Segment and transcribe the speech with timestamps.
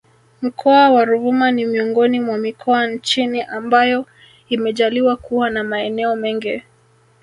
[0.41, 4.05] Mkoa wa Ruvuma ni miongoni mwa mikoa nchini ambayo
[4.49, 6.63] imejaliwa kuwa na maeneo mengi